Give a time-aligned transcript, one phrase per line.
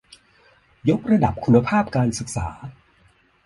[0.89, 2.47] ยกระดับคุณภาพการศึกษา